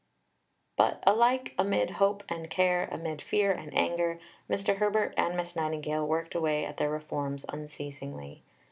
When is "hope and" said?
1.91-2.49